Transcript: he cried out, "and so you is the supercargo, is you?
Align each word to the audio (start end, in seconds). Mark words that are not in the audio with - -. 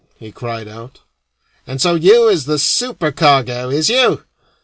he 0.15 0.31
cried 0.31 0.67
out, 0.67 1.01
"and 1.67 1.79
so 1.79 1.93
you 1.93 2.27
is 2.27 2.45
the 2.45 2.57
supercargo, 2.57 3.69
is 3.69 3.87
you? 3.87 4.23